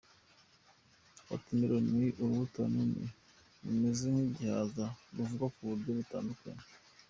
[1.27, 3.05] Watermelon ni urubuto runini
[3.63, 4.85] rumeze nk’igihaza,
[5.15, 6.63] ruvugwa mu buryo butandukanye.